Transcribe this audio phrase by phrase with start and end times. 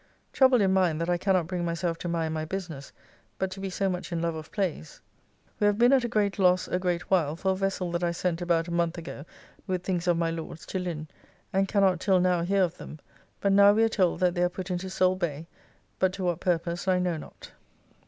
[0.33, 2.91] Troubled in mind that I cannot bring myself to mind my business,
[3.37, 4.99] but to be so much in love of plays.
[5.59, 8.09] We have been at a great loss a great while for a vessel that I
[8.09, 9.25] sent about a month ago
[9.67, 11.07] with, things of my Lord's to Lynn,
[11.53, 12.97] and cannot till now hear of them,
[13.41, 15.45] but now we are told that they are put into Soale Bay,
[15.99, 17.51] but to what purpose I know not.